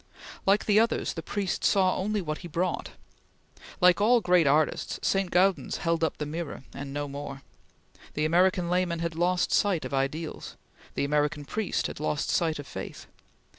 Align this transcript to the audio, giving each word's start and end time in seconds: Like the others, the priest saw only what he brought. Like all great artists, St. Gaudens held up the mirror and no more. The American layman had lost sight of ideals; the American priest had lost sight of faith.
Like 0.47 0.65
the 0.65 0.79
others, 0.79 1.13
the 1.13 1.21
priest 1.21 1.63
saw 1.63 1.95
only 1.95 2.23
what 2.23 2.39
he 2.39 2.47
brought. 2.47 2.93
Like 3.79 4.01
all 4.01 4.19
great 4.19 4.47
artists, 4.47 4.99
St. 5.03 5.29
Gaudens 5.29 5.77
held 5.77 6.03
up 6.03 6.17
the 6.17 6.25
mirror 6.25 6.63
and 6.73 6.91
no 6.91 7.07
more. 7.07 7.43
The 8.15 8.25
American 8.25 8.67
layman 8.67 8.97
had 8.97 9.13
lost 9.13 9.51
sight 9.51 9.85
of 9.85 9.93
ideals; 9.93 10.57
the 10.95 11.05
American 11.05 11.45
priest 11.45 11.85
had 11.85 11.99
lost 11.99 12.31
sight 12.31 12.57
of 12.57 12.65
faith. 12.65 13.05